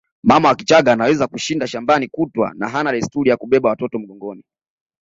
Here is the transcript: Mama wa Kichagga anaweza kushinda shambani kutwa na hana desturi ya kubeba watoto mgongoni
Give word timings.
Mama 0.23 0.47
wa 0.49 0.55
Kichagga 0.55 0.93
anaweza 0.93 1.27
kushinda 1.27 1.67
shambani 1.67 2.07
kutwa 2.07 2.53
na 2.55 2.69
hana 2.69 2.91
desturi 2.91 3.29
ya 3.29 3.37
kubeba 3.37 3.69
watoto 3.69 3.99
mgongoni 3.99 4.43